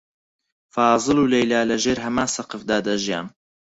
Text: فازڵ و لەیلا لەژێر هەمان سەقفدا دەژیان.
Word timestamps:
فازڵ 0.73 1.17
و 1.21 1.31
لەیلا 1.33 1.61
لەژێر 1.71 1.97
هەمان 2.05 2.29
سەقفدا 2.35 2.77
دەژیان. 2.87 3.25